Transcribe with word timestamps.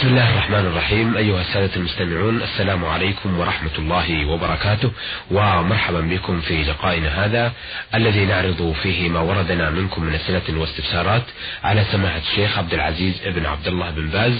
بسم 0.00 0.08
الله 0.08 0.30
الرحمن 0.30 0.66
الرحيم. 0.66 1.16
أيها 1.16 1.40
السادة 1.40 1.76
المستمعون 1.76 2.42
السلام 2.42 2.84
عليكم 2.84 3.38
ورحمة 3.38 3.70
الله 3.78 4.26
وبركاته. 4.26 4.92
ومرحبا 5.30 6.00
بكم 6.00 6.40
في 6.40 6.64
لقائنا 6.64 7.24
هذا 7.24 7.52
الذي 7.94 8.24
نعرض 8.24 8.74
فيه 8.82 9.08
ما 9.08 9.20
وردنا 9.20 9.70
منكم 9.70 10.02
من 10.02 10.14
أسئلة 10.14 10.60
واستفسارات 10.60 11.22
على 11.64 11.84
سماحة 11.92 12.18
الشيخ 12.18 12.58
عبد 12.58 12.74
العزيز 12.74 13.14
بن 13.26 13.46
عبد 13.46 13.66
الله 13.66 13.90
بن 13.90 14.08
باز 14.08 14.32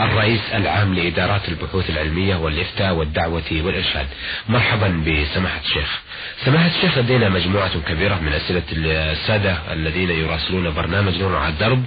الرئيس 0.00 0.40
العام 0.54 0.94
لإدارات 0.94 1.48
البحوث 1.48 1.90
العلمية 1.90 2.36
والإفتاء 2.36 2.94
والدعوة 2.94 3.52
والإرشاد. 3.52 4.06
مرحبا 4.48 4.88
بسماحة 4.88 5.60
الشيخ. 5.64 6.00
سماحة 6.44 6.66
الشيخ 6.66 6.98
لدينا 6.98 7.28
مجموعة 7.28 7.80
كبيرة 7.88 8.14
من 8.14 8.32
أسئلة 8.32 8.62
السادة 8.72 9.58
الذين 9.72 10.10
يراسلون 10.10 10.74
برنامج 10.74 11.18
نور 11.18 11.36
على 11.36 11.52
الدرب. 11.52 11.84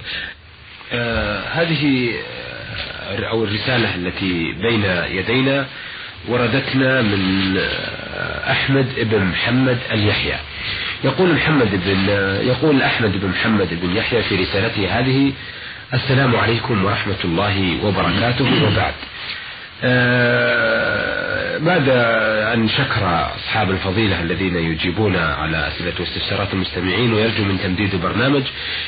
آه 0.92 1.40
هذه 1.48 2.12
أو 3.20 3.44
الرسالة 3.44 3.94
التي 3.94 4.52
بين 4.52 4.84
يدينا 5.10 5.66
وردتنا 6.28 7.02
من 7.02 7.58
أحمد 8.50 8.86
بن 8.96 9.24
محمد 9.24 9.78
اليحيى. 9.92 10.36
يقول 11.04 11.34
محمد 11.34 11.70
بن 11.86 12.08
يقول 12.46 12.82
أحمد 12.82 13.20
بن 13.20 13.28
محمد 13.28 13.68
بن 13.82 13.96
يحيى 13.96 14.22
في 14.22 14.36
رسالته 14.36 14.98
هذه 14.98 15.32
السلام 15.94 16.36
عليكم 16.36 16.84
ورحمة 16.84 17.20
الله 17.24 17.78
وبركاته. 17.84 18.64
وبعد. 18.64 18.94
آه 19.84 21.21
بعد 21.58 21.88
أن 22.54 22.68
شكر 22.68 23.30
أصحاب 23.36 23.70
الفضيلة 23.70 24.20
الذين 24.22 24.56
يجيبون 24.56 25.16
على 25.16 25.68
أسئلة 25.68 25.92
واستفسارات 26.00 26.52
المستمعين 26.52 27.12
ويرجو 27.12 27.44
من 27.44 27.58
تمديد 27.62 27.94
البرنامج 27.94 28.42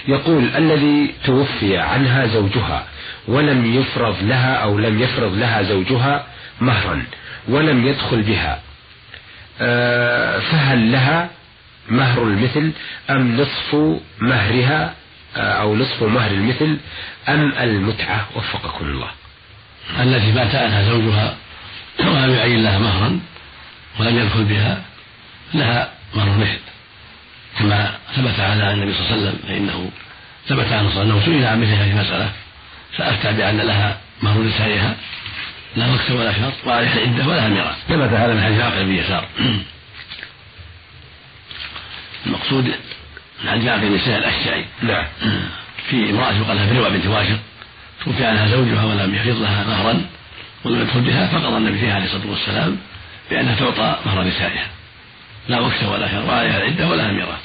يقول 0.09 0.48
الذي 0.56 1.14
توفي 1.24 1.78
عنها 1.78 2.27
زوجها 2.27 2.87
ولم 3.28 3.74
يفرض 3.74 4.16
لها 4.23 4.54
أو 4.54 4.78
لم 4.78 5.02
يفرض 5.02 5.34
لها 5.38 5.62
زوجها 5.62 6.27
مهرا 6.60 7.02
ولم 7.48 7.87
يدخل 7.87 8.23
بها 8.23 8.60
آه 9.60 10.38
فهل 10.38 10.93
لها 10.93 11.30
مهر 11.88 12.23
المثل 12.23 12.71
أم 13.10 13.37
نصف 13.40 13.76
مهرها 14.21 14.95
آه 15.37 15.40
أو 15.40 15.76
نصف 15.76 16.02
مهر 16.02 16.30
المثل 16.30 16.78
أم 17.28 17.52
المتعة؟ 17.60 18.28
وفقكم 18.37 18.84
الله. 18.87 19.10
التي 20.02 20.32
مات 20.32 20.54
عنها 20.54 20.82
زوجها 20.90 21.37
ولم 21.98 22.34
يعين 22.34 22.62
لها 22.62 22.78
مهرا 22.78 23.20
ولم 24.00 24.18
يدخل 24.18 24.45
بها 24.45 24.82
لها 25.54 25.90
مهر 26.14 26.38
مثل 26.38 26.59
كما 27.59 27.95
ثبت 28.16 28.40
على 28.40 28.73
النبي 28.73 28.95
صلى 28.95 29.06
الله 29.06 29.12
عليه 29.12 29.23
وسلم 29.23 29.38
فإنه 29.48 29.90
ثبت 30.48 30.72
عنه 30.72 30.90
صلى 30.90 31.02
الله 31.02 31.15
عليه 31.15 31.22
وسلم 31.22 31.34
سئل 31.34 31.46
عن 31.46 31.60
مثل 31.60 31.70
هذه 31.70 31.90
المسألة 31.90 32.32
فأفتى 32.96 33.32
بأن 33.32 33.56
لها 33.56 33.98
مهر 34.22 34.40
نسائها 34.40 34.96
لا 35.76 35.87
وقت 35.87 36.10
ولا 36.10 36.32
شرط 36.32 36.52
وعليها 36.66 36.95
العدة 36.95 37.26
ولها 37.26 37.48
ميراث. 37.48 37.76
ثبت 37.88 38.12
هذا 38.12 38.34
من 38.34 38.42
حديث 38.42 38.60
عقل 38.60 38.84
بن 38.84 38.95
يسار. 38.95 39.28
المقصود 42.26 42.65
من 43.45 43.50
حديث 43.50 43.68
عقل 43.68 43.80
بن 43.80 43.95
يسار 43.95 44.18
الأشجعي. 44.18 44.65
نعم. 44.82 45.06
في 45.90 46.10
امرأة 46.10 46.32
يقال 46.32 46.56
لها 46.56 46.72
بروى 46.72 46.90
بنت 46.90 47.06
واشق 47.06 47.38
توفي 48.04 48.24
عنها 48.24 48.46
زوجها 48.46 48.84
ولم 48.84 49.15
يحفظ 49.15 49.42
لها 49.42 49.65
مهرا. 49.65 50.06
ولم 50.65 50.80
يدخل 50.80 51.01
بها 51.01 51.26
فقضى 51.26 51.57
النبي 51.57 51.79
فيها 51.79 51.95
عليه 51.95 52.04
الصلاة 52.04 52.30
والسلام 52.30 52.76
بأنها 53.30 53.54
تعطى 53.54 53.96
مهر 54.07 54.24
نسائها. 54.24 54.66
لا 55.48 55.60
وقت 55.60 55.84
ولا 55.93 56.09
شر 56.09 56.24
وعليها 56.29 56.59
العدة 56.59 56.88
ولا 56.88 57.12
ميراث. 57.12 57.45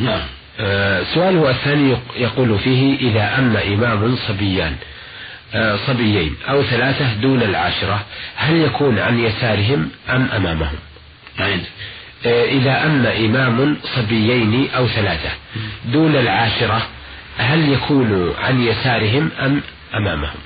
نعم. 0.00 0.20
آه 0.60 1.02
سؤاله 1.14 1.50
الثاني 1.50 1.96
يقول 2.16 2.58
فيه 2.58 2.98
إذا 2.98 3.38
أما 3.38 3.64
إمام 3.64 4.16
صبيان 4.28 4.76
آه 5.54 5.76
صبيين 5.86 6.36
أو 6.48 6.62
ثلاثة 6.62 7.14
دون 7.14 7.42
العاشرة 7.42 8.04
هل 8.36 8.56
يكون 8.56 8.98
عن 8.98 9.18
يسارهم 9.18 9.90
أم 10.08 10.28
أمامهم؟ 10.36 10.78
نعم. 11.38 11.60
آه 12.26 12.44
إذا 12.44 12.86
أما 12.86 13.16
إمام 13.16 13.76
صبيين 13.96 14.70
أو 14.76 14.88
ثلاثة 14.88 15.30
دون 15.84 16.16
العاشرة 16.16 16.86
هل 17.38 17.68
يكون 17.72 18.34
عن 18.38 18.62
يسارهم 18.62 19.30
أم 19.40 19.60
أمامهم؟ 19.94 20.38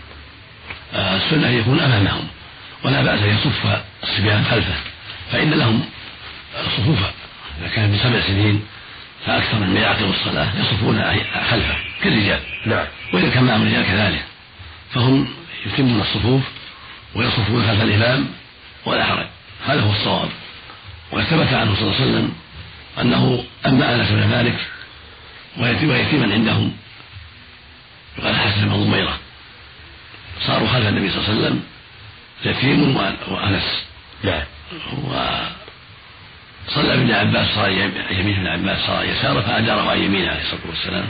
السنة 0.94 1.48
يكون 1.48 1.80
أمامهم. 1.80 2.26
ولا 2.84 3.02
بأس 3.02 3.22
أن 3.22 3.36
يصف 3.36 3.82
الصبيان 4.02 4.44
خلفه 4.44 4.74
فإن 5.32 5.50
لهم 5.50 5.84
صفوفا. 6.76 7.12
إذا 7.60 7.68
كان 7.68 7.90
من 7.90 7.98
سبع 7.98 8.20
سنين 8.20 8.64
فأكثر 9.26 9.58
من 9.58 9.76
يعقب 9.76 10.10
الصلاة 10.10 10.48
يصفون 10.60 11.02
خلفه 11.50 11.76
كالرجال. 12.02 12.40
نعم. 12.66 12.86
وإذا 13.12 13.30
كان 13.30 13.44
معهم 13.44 13.62
الرجال 13.62 13.84
كذلك 13.86 14.24
فهم 14.94 15.28
يتمون 15.66 16.00
الصفوف 16.00 16.42
ويصفون 17.14 17.66
خلف 17.66 17.82
الإمام 17.82 18.28
ولا 18.84 19.04
حرج. 19.04 19.26
هذا 19.66 19.80
هو 19.80 19.92
الصواب. 19.92 20.28
وثبت 21.12 21.52
عنه 21.52 21.74
صلى 21.74 21.82
الله 21.82 21.94
عليه 21.94 22.04
وسلم 22.04 22.32
أنه 23.00 23.44
أما 23.66 23.94
أنس 23.94 24.10
بن 24.10 24.26
مالك 24.28 24.58
ويتيما 25.56 26.34
عندهم 26.34 26.72
يقال 28.18 28.36
حسن 28.36 28.68
بن 28.68 28.84
ضميرة 28.84 29.18
صاروا 30.46 30.68
خلف 30.68 30.88
النبي 30.88 31.10
صلى 31.10 31.18
الله 31.18 31.28
عليه 31.28 31.38
وسلم 31.38 31.62
يتيم 32.44 32.96
وأنس. 33.28 33.84
نعم. 34.24 34.42
صلى 36.68 36.94
ابن 36.94 37.10
عباس 37.10 37.54
صار 37.54 37.70
يمين 38.10 38.36
ابن 38.36 38.46
عباس 38.46 38.86
صار 38.86 39.04
يساره 39.04 39.40
فأداره 39.40 39.90
عن 39.90 39.98
يمينه 39.98 40.30
عليه 40.30 40.42
الصلاة 40.42 40.60
والسلام. 40.68 41.06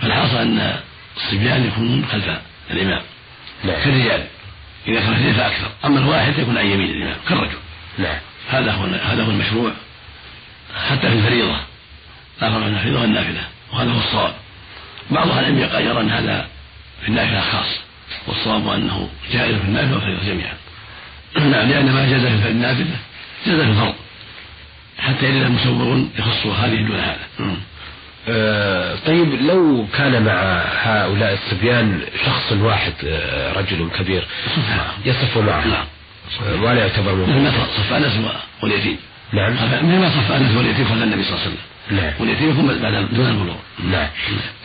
فالحاصل 0.00 0.36
أن 0.36 0.80
الصبيان 1.16 1.66
يكونون 1.66 2.06
خلف 2.12 2.38
الإمام. 2.70 3.02
نعم. 3.64 3.76
كالرجال. 3.84 4.26
إذا 4.88 5.00
كان 5.00 5.12
اثنين 5.12 5.34
فأكثر 5.34 5.70
أما 5.84 5.98
الواحد 5.98 6.38
يكون 6.38 6.58
عن 6.58 6.66
يمين 6.66 6.90
الإمام 6.90 7.16
كالرجل. 7.28 7.58
نعم. 7.98 8.18
هذا 8.50 8.72
هو 8.72 8.84
هذا 8.84 9.22
هو 9.22 9.30
المشروع. 9.30 9.72
حتى 10.90 11.08
في 11.08 11.14
الفريضة. 11.14 11.56
لا 12.40 12.50
فرق 12.50 12.64
بين 12.64 12.74
الفريضة 12.74 13.00
والنافلة. 13.00 13.48
وهذا 13.72 13.90
هو 13.90 13.98
الصواب. 13.98 14.34
بعض 15.10 15.28
أهل 15.28 15.38
العلم 15.38 15.86
يرى 15.86 16.00
أن 16.00 16.10
هذا 16.10 16.48
في 17.02 17.08
النافلة 17.08 17.40
خاص. 17.40 17.78
والصواب 18.26 18.68
أنه 18.68 19.08
جائز 19.32 19.56
في 19.56 19.64
النافلة 19.64 19.94
والفريضة 19.94 20.24
جميعا. 20.26 20.54
نعم 21.36 21.68
لأن 21.68 21.92
ما 21.92 22.10
جاز 22.10 22.20
في 22.20 22.48
النافلة 22.48 22.96
جاز 23.46 23.60
في 23.60 23.70
الفرض 23.70 23.94
حتى 24.98 25.28
إذا 25.28 25.48
مسور 25.48 26.04
يخص 26.18 26.46
هذه 26.46 26.76
دون 26.76 26.96
هذا. 26.96 27.56
آه 28.28 28.96
طيب 29.06 29.34
لو 29.42 29.86
كان 29.96 30.22
مع 30.22 30.62
هؤلاء 30.82 31.32
الصبيان 31.32 32.00
شخص 32.26 32.52
واحد 32.52 32.92
آه 33.04 33.52
رجل 33.52 33.88
كبير 33.98 34.26
يصف 35.04 35.38
معه؟ 35.38 35.64
نعم. 35.66 35.84
ولا 36.62 36.80
يعتبر 36.80 37.14
مثل 37.14 37.40
ما 37.40 37.50
صف 37.50 37.92
أنس 37.92 38.12
واليتيم. 38.62 38.96
نعم. 39.32 39.52
مثل 39.52 39.98
ما 39.98 40.08
صف 40.08 40.32
أنس 40.32 40.56
واليتيم 40.56 40.84
خلف 40.84 41.02
النبي 41.02 41.22
صلى 41.22 41.32
الله 41.32 41.40
عليه 41.44 41.50
وسلم. 41.50 41.58
نعم. 41.90 42.12
واليتيم 42.20 42.50
يكون 42.50 42.78
بعد 42.82 43.14
دون 43.14 43.26
البلوغ. 43.26 43.56
نعم. 43.92 44.08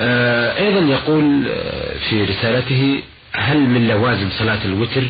آه 0.02 0.58
أيضا 0.58 0.80
يقول 0.80 1.44
في 2.10 2.24
رسالته 2.24 3.02
هل 3.34 3.60
من 3.60 3.88
لوازم 3.88 4.30
صلاة 4.40 4.66
الوتر 4.66 5.04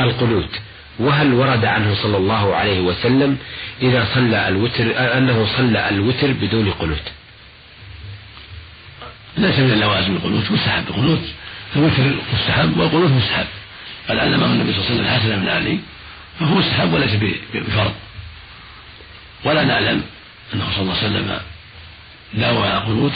القنوت؟ 0.00 0.50
وهل 0.98 1.32
ورد 1.34 1.64
عنه 1.64 1.94
صلى 1.94 2.16
الله 2.16 2.56
عليه 2.56 2.80
وسلم 2.80 3.36
إذا 3.82 4.06
صلى 4.14 4.48
الوتر 4.48 4.84
أنه 5.18 5.46
صلى 5.56 5.88
الوتر 5.88 6.32
بدون 6.32 6.70
قنوت؟ 6.70 7.02
ليس 9.38 9.58
من 9.58 9.72
اللوازم 9.72 10.16
القنوت 10.16 10.50
مستحب. 10.50 10.84
القنوت 10.88 11.20
الوتر 11.76 12.14
مستحب 12.34 12.76
والقنوت 12.78 13.10
مستحب. 13.10 13.46
قد 14.08 14.16
علمه 14.18 14.46
النبي 14.46 14.72
صلى 14.72 14.80
الله 14.80 14.90
عليه 14.90 14.94
وسلم 14.94 15.06
الحسن 15.06 15.40
بن 15.40 15.48
علي 15.48 15.78
فهو 16.40 16.54
مستحب 16.54 16.92
وليس 16.92 17.14
بفرض. 17.54 17.92
ولا 19.44 19.64
نعلم 19.64 20.02
أنه 20.54 20.64
صلى 20.74 20.82
الله 20.82 20.96
عليه 20.96 21.06
وسلم 21.06 21.40
داوى 22.34 22.68
على 22.68 22.78
قنوت 22.80 23.12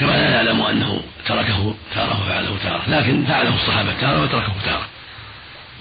كما 0.00 0.10
لا 0.10 0.30
نعلم 0.30 0.62
أنه 0.62 1.02
تركه 1.26 1.74
تاره 1.94 2.24
فعله 2.28 2.56
تاره 2.62 2.82
لكن 2.88 3.24
فعله 3.24 3.54
الصحابة 3.54 3.92
تاره 4.00 4.22
وتركه 4.22 4.52
تاره. 4.64 4.86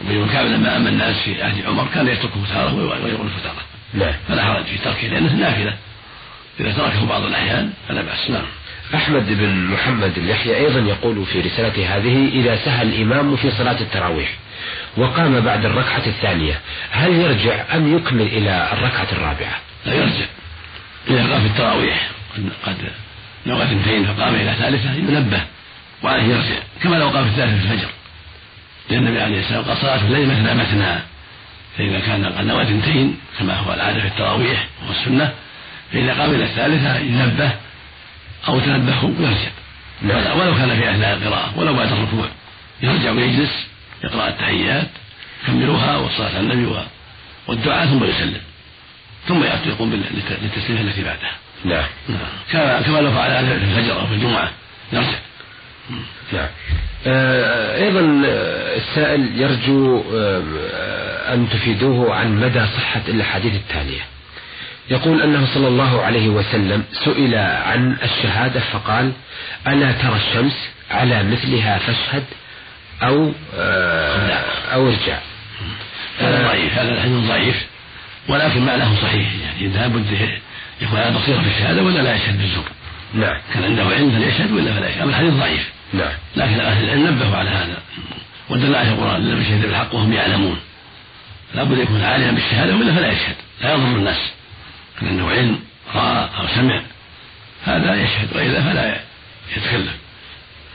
ابن 0.01 0.27
كعب 0.33 0.45
لما 0.45 0.77
اما 0.77 0.89
الناس 0.89 1.15
في 1.15 1.43
عهد 1.43 1.65
عمر 1.65 1.87
كان 1.93 2.07
يتركه 2.07 2.45
تاره 2.53 2.73
ويقول 2.75 3.29
تاره. 3.43 3.63
نعم. 3.93 4.13
فلا 4.27 4.43
حرج 4.43 4.63
في 4.63 4.77
تركه 4.77 5.07
لأنه 5.07 5.33
نافلة. 5.33 5.77
إذا 6.59 6.71
تركه 6.71 7.05
بعض 7.05 7.23
الأحيان 7.23 7.73
فلا 7.87 8.01
بأس. 8.01 8.29
نعم. 8.29 8.45
أحمد 8.95 9.25
بن 9.29 9.65
محمد 9.65 10.17
اليحيى 10.17 10.57
أيضا 10.57 10.79
يقول 10.79 11.25
في 11.25 11.41
رسالته 11.41 11.97
هذه 11.97 12.29
إذا 12.29 12.65
سهى 12.65 12.81
الإمام 12.81 13.35
في 13.35 13.51
صلاة 13.51 13.81
التراويح 13.81 14.29
وقام 14.97 15.39
بعد 15.39 15.65
الركعة 15.65 16.05
الثانية 16.07 16.59
هل 16.91 17.13
يرجع 17.13 17.65
أم 17.75 17.97
يكمل 17.97 18.27
إلى 18.27 18.69
الركعة 18.73 19.07
الرابعة؟ 19.11 19.59
لا 19.85 19.93
يرجع. 19.93 20.25
إذا 21.09 21.33
قام 21.33 21.41
في 21.41 21.47
التراويح 21.47 22.09
قد 22.65 22.77
نوى 23.45 23.63
اثنتين 23.63 24.05
فقام 24.05 24.35
إلى 24.35 24.55
ثالثة 24.59 24.93
ينبه 24.93 25.41
وعليه 26.03 26.23
يرجع 26.23 26.59
كما 26.83 26.95
لو 26.95 27.09
قام 27.09 27.23
في 27.23 27.29
الثالثة 27.29 27.67
في 27.67 27.73
الفجر. 27.73 27.89
لأن 28.89 29.07
النبي 29.07 29.21
عليه 29.21 29.39
السلام 29.39 29.63
قال 29.63 29.77
صلاة 29.77 30.05
الليل 30.05 30.27
مثنى 30.27 30.53
مثنى. 30.53 30.99
فإذا 31.77 31.99
كان 31.99 32.25
قد 32.25 32.45
نوى 32.45 32.63
اثنتين 32.63 33.17
كما 33.39 33.55
هو 33.55 33.73
العادة 33.73 34.01
في 34.01 34.07
التراويح 34.07 34.67
والسنة 34.87 35.33
فإذا 35.93 36.13
قام 36.13 36.35
إلى 36.35 36.43
الثالثة 36.43 36.97
ينبه 36.97 37.51
أو 38.47 38.59
تنبهوا 38.59 39.11
ويرجع 39.19 39.51
ولو 40.33 40.55
كان 40.55 40.79
في 40.79 40.91
أثناء 40.91 41.13
القراءة 41.13 41.53
ولو 41.59 41.73
بعد 41.73 41.91
الركوع 41.91 42.25
يرجع 42.81 43.11
ويجلس 43.11 43.67
يقرأ 44.03 44.27
التحيات 44.27 44.87
يكملوها 45.43 45.97
والصلاة 45.97 46.29
على 46.29 46.39
النبي 46.39 46.65
والدعاء 47.47 47.85
ثم 47.85 48.03
يسلم. 48.03 48.41
ثم 49.27 49.43
يقوم 49.65 49.89
بالتسليمة 50.41 50.81
التي 50.81 51.03
بعدها. 51.03 51.31
نعم 51.65 51.85
نعم 52.09 52.19
كما 52.51 52.81
كما 52.81 52.97
لو 52.97 53.11
فعل 53.11 53.45
في 53.45 53.53
الفجر 53.53 53.99
أو 53.99 54.07
في 54.07 54.13
الجمعة. 54.13 54.51
يرجع 54.93 55.05
نعم. 56.33 56.47
آه، 57.07 57.83
أيضا 57.83 58.23
آه، 58.25 58.77
السائل 58.77 59.41
يرجو 59.41 60.03
آه، 60.13 61.33
أن 61.33 61.49
تفيدوه 61.49 62.15
عن 62.15 62.39
مدى 62.39 62.65
صحة 62.77 63.01
الأحاديث 63.07 63.53
التالية. 63.53 64.01
يقول 64.89 65.21
أنه 65.21 65.45
صلى 65.53 65.67
الله 65.67 66.01
عليه 66.01 66.29
وسلم 66.29 66.83
سئل 67.05 67.35
عن 67.35 67.97
الشهادة 68.03 68.59
فقال 68.59 69.11
ألا 69.67 69.91
ترى 69.91 70.15
الشمس 70.15 70.69
على 70.91 71.23
مثلها 71.23 71.77
فاشهد 71.77 72.23
أو 73.03 73.31
أو 74.73 74.87
ارجع. 74.87 75.17
هذا 76.19 76.47
ضعيف 76.47 76.73
هذا 76.73 76.91
الحديث 76.91 77.27
ضعيف 77.27 77.65
ولكن 78.27 78.65
معناه 78.65 79.01
صحيح. 79.01 79.27
يعني 79.43 79.73
لابد 79.73 80.33
يكون 80.83 80.99
على 80.99 81.15
بصيرة 81.15 81.41
في 81.41 81.47
الشهادة 81.47 81.83
ولا 81.83 82.01
لا 82.01 82.15
يشهد 82.15 82.37
بالزور؟ 82.37 82.65
نعم. 83.13 83.37
كان 83.53 83.63
عنده 83.63 83.83
علم 83.83 84.11
فليشهد 84.11 84.51
ولا 84.51 84.73
فلا 84.73 84.89
يشهد؟ 84.89 85.01
أما 85.01 85.09
الحديث 85.09 85.33
ضعيف. 85.33 85.69
نعم. 85.93 86.11
لكن 86.35 86.59
أهل 86.59 86.83
العلم 86.83 87.07
نبهوا 87.07 87.37
على 87.37 87.49
هذا. 87.49 87.77
ودل 88.49 88.75
عليه 88.75 88.89
القرآن 88.91 89.29
لم 89.29 89.41
يشهد 89.41 89.61
بالحق 89.61 89.95
وهم 89.95 90.13
يعلمون 90.13 90.59
لابد 91.55 91.77
يكون 91.77 92.01
عالما 92.01 92.31
بالشهادة 92.31 92.75
ولا 92.75 92.95
فلا 92.95 93.11
يشهد. 93.11 93.35
لا 93.61 93.73
يضر 93.73 93.85
الناس. 93.85 94.31
كان 94.99 95.09
عنده 95.09 95.25
علم 95.25 95.59
رأى 95.95 96.29
أو 96.39 96.47
سمع. 96.55 96.81
هذا 97.63 97.95
يشهد 97.95 98.27
وإلا 98.35 98.61
فلا 98.61 98.99
يتكلم. 99.57 99.93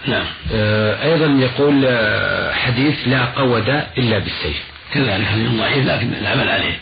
نعم. 0.07 0.25
آه 0.53 1.05
أيضا 1.05 1.27
يقول 1.27 1.85
آه، 1.87 2.55
حديث 2.55 2.95
لا 3.07 3.25
قود 3.25 3.69
إلا 3.99 4.19
بالسيف. 4.19 4.63
كذلك 4.95 5.27
حديث 5.27 5.51
ضعيف 5.51 5.87
لكن 5.87 6.15
العمل 6.21 6.49
عليه. 6.49 6.79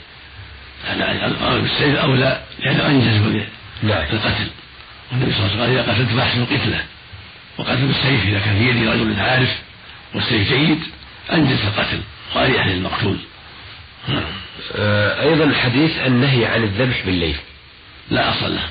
القول 1.25 1.61
بالسيف 1.61 1.97
أولى 1.97 2.43
لأنه 2.59 2.87
أنجز 2.87 3.43
نعم 3.83 4.03
القتل. 4.13 4.47
والنبي 5.13 5.33
صلى 5.33 5.47
الله 5.47 5.53
عليه 5.53 5.55
وسلم 5.55 5.61
قال 5.61 5.71
إذا 5.71 5.93
قتلت 5.93 6.09
فأحسن 6.09 6.41
القتلة. 6.41 6.85
وقتل 7.59 7.87
بالسيف 7.87 8.25
إذا 8.25 8.39
كان 8.39 8.59
في 8.59 8.69
يد 8.69 8.89
رجل 8.89 9.21
عارف 9.21 9.59
والسيف 10.15 10.49
جيد 10.49 10.81
أنجز 11.33 11.59
القتل. 11.61 12.01
وأريح 12.35 12.67
للمقتول. 12.67 13.17
آه 14.77 15.23
أيضا 15.23 15.53
حديث 15.55 15.99
النهي 16.07 16.47
عن 16.47 16.63
الذبح 16.63 17.03
بالليل. 17.07 17.37
لا 18.11 18.31
أصل 18.31 18.55
له. 18.55 18.69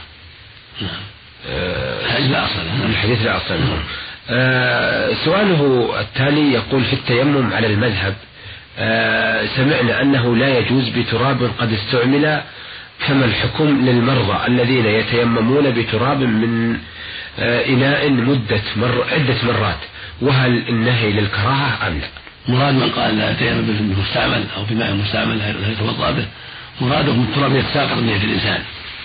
آه 1.47 2.19
لا 2.19 2.45
أصل 2.45 2.59
له. 2.65 2.85
الحديث 2.85 3.21
لا 3.21 3.37
أصل 3.37 3.53
له. 3.53 3.83
آه 4.29 5.13
سؤاله 5.25 5.93
التالي 5.99 6.53
يقول 6.53 6.83
في 6.83 6.93
التيمم 6.93 7.53
على 7.53 7.67
المذهب 7.67 8.15
سمعنا 9.55 10.01
أنه 10.01 10.35
لا 10.35 10.57
يجوز 10.57 10.89
بتراب 10.89 11.51
قد 11.59 11.73
استعمل 11.73 12.41
كما 13.07 13.25
الحكم 13.25 13.85
للمرضى 13.85 14.47
الذين 14.47 14.85
يتيممون 14.85 15.71
بتراب 15.71 16.19
من 16.19 16.77
آه 17.39 17.65
إناء 17.65 18.09
مدة 18.09 18.61
مر 18.75 19.05
عدة 19.11 19.35
مرات. 19.43 19.79
وهل 20.21 20.69
النهي 20.69 21.11
للكراهة 21.11 21.87
أم 21.87 21.99
لا؟ 21.99 22.07
مراد 22.47 22.73
من 22.73 22.89
قال 22.89 23.17
لا 23.17 23.31
يتيمم 23.31 23.61
بالمستعمل 23.61 24.43
أو 24.57 24.63
بماء 24.69 24.93
مستعمل 24.93 25.37
لا 25.37 25.71
يتوضأ 25.71 26.11
به؟ 26.11 26.25
مراده 26.81 27.11
التراب 27.11 27.55
يتساقط 27.55 27.97
من 27.97 28.09
يد 28.09 28.23
الإنسان. 28.23 28.61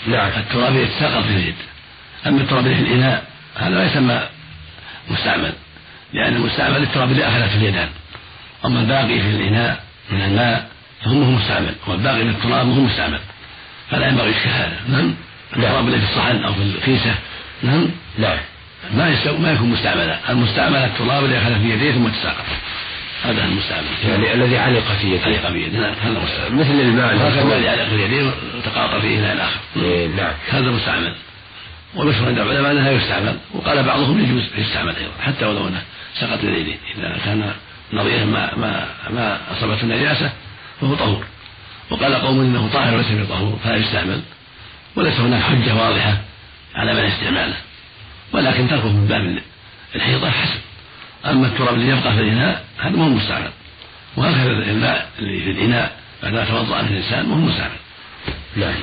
نعم. 0.06 0.31
التراب 0.37 0.76
يتساقط 0.76 1.22
في 1.25 1.31
اليد 1.31 1.55
أما 2.26 2.40
التراب 2.40 2.64
في 2.64 2.82
الإناء 2.82 3.25
هذا 3.56 3.75
لا 3.75 3.84
يسمى 3.84 4.20
مستعمل 5.11 5.52
لأن 6.12 6.37
المستعمل 6.37 6.82
التراب 6.82 7.11
اللي 7.12 7.28
أخذته 7.28 7.56
اليدان 7.56 7.88
أما 8.64 8.80
الباقي 8.80 9.20
في 9.20 9.30
الإناء 9.30 9.80
من 10.10 10.22
الماء 10.22 10.68
فهو 11.04 11.22
هو 11.22 11.30
مستعمل 11.30 11.74
والباقي 11.86 12.24
من 12.24 12.30
التراب 12.30 12.66
هو 12.66 12.80
مستعمل. 12.80 13.18
فلا 13.90 14.08
ينبغي 14.08 14.30
إشكال 14.30 14.50
هذا 14.50 14.76
نعم. 14.88 15.14
التراب 15.56 15.88
الذي 15.88 16.00
في 16.00 16.12
الصحن 16.12 16.44
أو 16.44 16.54
في 16.54 16.62
الكيسة 16.62 17.14
نعم؟ 17.62 17.90
نعم. 18.18 18.38
ما 18.94 19.08
يستوى 19.08 19.38
ما 19.38 19.52
يكون 19.52 19.70
مستعملا. 19.70 20.18
المستعمل 20.30 20.76
التراب 20.76 21.24
اللي 21.24 21.38
أخذ 21.38 21.60
في 21.60 21.70
يديه 21.70 21.92
ثم 21.92 22.08
تساقط. 22.08 22.44
هذا 23.24 23.44
المستعمل. 23.44 23.86
يعني 24.08 24.34
الذي 24.34 24.58
علق 24.58 24.92
في 25.00 25.06
يده 25.14 25.24
علق 25.24 25.52
في 25.52 25.62
يده 25.62 25.78
نعم 25.78 25.94
هذا 26.02 26.20
مستعمل. 26.24 26.54
مثل 26.54 26.80
الماء 26.80 27.12
الذي 27.12 27.68
علق 27.68 27.88
في 27.88 28.02
يديه 28.04 28.30
وتقاطع 28.58 29.00
فيه 29.00 29.18
إلى 29.18 29.32
الآخر 29.32 29.60
إيه، 29.76 30.06
نعم. 30.06 30.32
هذا 30.50 30.70
مستعمل. 30.70 31.14
والمشهور 31.94 32.28
عند 32.28 32.38
العلماء 32.38 32.72
انها 32.72 32.90
يستعمل. 32.90 33.36
وقال 33.54 33.82
بعضهم 33.82 34.24
يجوز 34.24 34.42
يستعمل 34.58 34.96
أيضا 34.96 35.12
حتى 35.26 35.44
ولو 35.44 35.68
أنه 35.68 35.82
سقط 36.20 36.44
من 36.44 36.54
يديه 36.54 36.76
إذا 36.96 37.16
كان 37.24 37.52
نظيرا 37.92 38.25
ما 38.25 38.54
ما 38.56 38.87
ما 39.10 39.38
أصابته 39.52 39.82
النجاسه 39.82 40.31
فهو 40.81 40.94
طهور. 40.94 41.25
وقال 41.90 42.14
قوم 42.14 42.40
إنه 42.40 42.69
طاهر 42.72 42.94
وليس 42.94 43.06
بطهور 43.12 43.58
فلا 43.64 43.76
يستعمل. 43.76 44.20
وليس 44.96 45.20
هناك 45.20 45.42
حجة 45.42 45.75
واضحة 45.75 46.16
على 46.75 46.94
من 46.94 47.00
استعماله. 47.00 47.56
ولكن 48.32 48.69
تركه 48.69 48.88
من 48.92 49.06
باب 49.06 49.38
الحيطه 49.94 50.31
حسن. 50.31 50.58
أما 51.26 51.46
التراب 51.46 51.75
اللي 51.75 51.88
يبقى 51.88 52.14
في 52.14 52.20
الإناء 52.20 52.64
هذا 52.78 52.96
مو 52.96 53.08
مستعمل. 53.08 53.50
وهكذا 54.16 54.50
الماء 54.50 55.08
اللي 55.19 55.40
في 55.40 55.50
الإناء 55.50 55.93
بعد 56.22 56.32
ما 56.32 56.44
توضأ 56.44 56.82
من 56.82 56.88
الإنسان 56.88 57.26
مو 57.26 57.34
مستعمل. 57.34 57.76
نعم. 58.56 58.75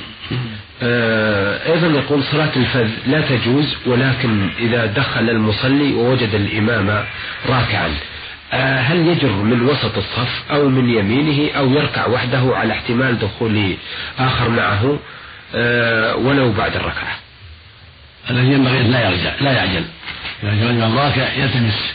آه 0.84 1.74
أيضا 1.74 1.88
يقول 1.88 2.24
صلاة 2.24 2.52
الفذ 2.56 2.90
لا 3.08 3.22
تجوز 3.22 3.76
ولكن 3.86 4.50
إذا 4.60 4.86
دخل 4.86 5.30
المصلي 5.30 5.94
ووجد 5.94 6.36
الإمام 6.36 7.06
راكعا. 7.50 7.94
هل 8.52 9.08
يجر 9.08 9.32
من 9.32 9.62
وسط 9.62 9.98
الصف 9.98 10.44
أو 10.52 10.70
من 10.70 10.90
يمينه 10.90 11.54
أو 11.58 11.72
يركع 11.72 12.08
وحده 12.08 12.58
على 12.58 12.74
احتمال 12.74 13.20
دخول 13.20 13.76
آخر 14.20 14.50
معه؟ 14.50 15.00
آه 15.56 16.16
ولو 16.16 16.52
بعد 16.52 16.76
الركعة. 16.76 17.18
الذي 18.30 18.48
ينبغي 18.48 18.82
أن 18.82 18.92
لا 18.92 19.10
يرجع 19.10 19.34
لا 19.42 19.52
يعجل. 19.52 19.86
إذا 20.44 20.50
كان 20.50 20.70
الامام 20.70 20.98
راكع 20.98 21.34
يلتمس. 21.34 21.94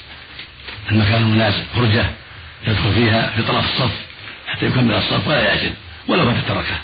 المكان 0.91 1.23
المناسب 1.23 1.63
فرجه 1.75 2.07
يدخل 2.67 2.93
فيها 2.95 3.31
في 3.37 3.43
طرف 3.43 3.65
الصف 3.65 3.93
حتى 4.47 4.67
يكمل 4.67 4.95
الصف 4.95 5.29
ولا 5.29 5.41
يعجل 5.41 5.73
ولو 6.09 6.25
فاتت 6.25 6.51
ركعه 6.51 6.81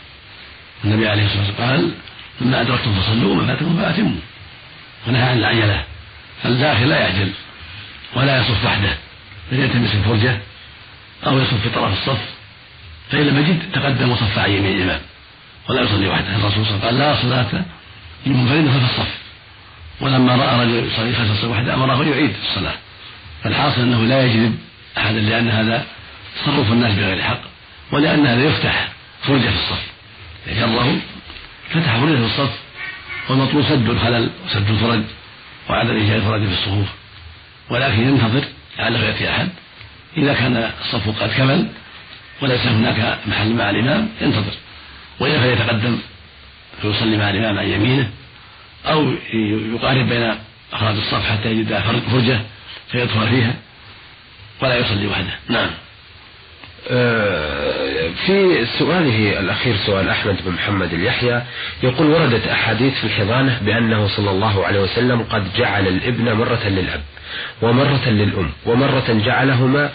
النبي 0.85 1.09
عليه 1.09 1.27
الصلاة 1.27 1.47
والسلام 1.47 1.71
قال 1.71 1.91
مما 2.41 2.61
أدركتم 2.61 2.95
فصلوا 2.95 3.33
وما 3.33 3.47
فاتكم 3.47 3.77
فأتموا. 3.77 4.21
ونهى 5.07 5.23
عن 5.23 5.39
العجلة. 5.39 5.85
فالداخل 6.43 6.89
لا 6.89 7.01
يعجل 7.01 7.31
ولا 8.17 8.41
يصف 8.41 8.65
وحده. 8.65 8.97
بل 9.53 9.59
يلتمس 9.61 9.95
الفرجه 9.95 10.39
أو 11.27 11.39
يصف 11.39 11.63
في 11.63 11.71
طرف 11.71 11.93
الصف 11.93 12.19
فإن 13.11 13.27
لم 13.27 13.39
يجد 13.39 13.63
تقدم 13.73 14.11
وصف 14.11 14.39
عن 14.39 14.51
يمين 14.51 14.77
الإمام. 14.77 15.01
ولا 15.69 15.83
يصلي 15.83 16.09
وحده. 16.09 16.37
الرسول 16.37 16.67
صلى 16.67 16.75
الله 16.75 16.87
عليه 16.87 16.87
وسلم 16.87 16.87
قال 16.87 16.99
لا 16.99 17.23
صلاة 17.23 17.65
لمنفرد 18.27 18.71
خلف 18.71 18.91
الصف. 18.91 19.15
ولما 20.01 20.37
رأى 20.37 20.67
رجل 20.67 20.87
يصلي 20.93 21.15
خلف 21.15 21.31
الصف 21.31 21.45
وحده 21.45 21.75
أمره 21.75 22.05
يعيد 22.05 22.35
الصلاة. 22.49 22.75
فالحاصل 23.45 23.81
أنه 23.81 24.05
لا 24.05 24.25
يجذب 24.25 24.59
أحدا 24.99 25.21
لأن 25.21 25.49
هذا 25.49 25.87
تصرف 26.43 26.73
الناس 26.73 26.95
بغير 26.95 27.23
حق 27.23 27.41
ولأن 27.93 28.27
هذا 28.27 28.45
يفتح 28.45 28.89
فرجة 29.23 29.49
في 29.49 29.57
الصف. 29.57 29.87
جره 30.49 30.97
فتح 31.71 31.97
فرجة 31.97 32.17
في 32.17 32.25
الصف 32.25 32.59
والمطلوب 33.29 33.65
سد 33.65 33.89
الخلل 33.89 34.31
وسد 34.47 34.71
الفرج 34.71 35.03
وعدم 35.71 35.97
إيجاد 35.97 36.17
الفرج 36.17 36.47
في 36.47 36.53
الصفوف. 36.53 36.87
ولكن 37.71 38.09
ينتظر 38.09 38.45
لعله 38.79 39.05
يأتي 39.05 39.31
أحد. 39.31 39.49
إذا 40.17 40.35
كان 40.35 40.71
الصف 40.81 41.23
قد 41.23 41.31
كمل 41.31 41.69
وليس 42.43 42.67
هناك 42.67 43.19
محل 43.27 43.53
مع 43.53 43.71
الإمام 43.71 44.09
ينتظر. 44.21 44.53
والا 45.21 45.41
فيتقدم 45.41 45.99
فيصلي 46.83 47.17
مع 47.17 47.31
الإمام 47.31 47.59
عن 47.59 47.67
يمينه 47.67 48.11
أو 48.87 49.13
يقارب 49.75 50.09
بين 50.09 50.35
افراد 50.73 50.97
الصف 50.97 51.31
حتى 51.31 51.49
يجد 51.51 51.79
فرجة 52.11 52.41
فيدخل 52.93 53.29
فيها 53.29 53.55
ولا 54.61 54.77
يصلي 54.77 55.07
وحده. 55.07 55.39
نعم. 55.49 55.71
آه، 56.91 57.68
في 58.27 58.67
سؤاله 58.79 59.41
الأخير 59.41 59.77
سؤال 59.87 60.09
أحمد 60.09 60.37
بن 60.47 60.53
محمد 60.53 60.93
اليحيى 60.93 61.43
يقول 61.83 62.07
وردت 62.07 62.47
أحاديث 62.47 62.95
في 62.95 63.05
الحضانة 63.05 63.59
بأنه 63.63 64.09
صلى 64.09 64.31
الله 64.31 64.67
عليه 64.67 64.81
وسلم 64.81 65.23
قد 65.23 65.45
جعل 65.57 65.89
الإبن 65.89 66.33
مرة 66.33 66.69
للأب 66.69 67.03
ومرة 67.63 68.09
للأم 68.09 68.51
ومرة 68.67 69.23
جعلهما 69.25 69.91